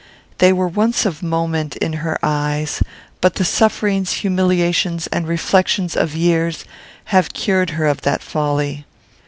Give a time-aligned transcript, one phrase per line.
[0.39, 2.81] They were once of moment in her eyes;
[3.21, 6.65] but the sufferings, humiliations, and reflections of years
[7.13, 8.87] have cured her of the folly.